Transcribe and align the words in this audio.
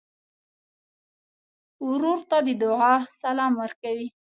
ورور 1.87 2.19
ته 2.29 2.37
د 2.47 2.49
دعا 2.63 2.93
سلام 3.21 3.53
ورکوې. 3.61 4.07